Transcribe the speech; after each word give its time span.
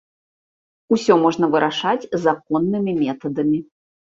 Усё 0.95 1.17
можна 1.25 1.45
вырашаць 1.57 2.09
законнымі 2.25 2.99
метадамі. 3.03 3.59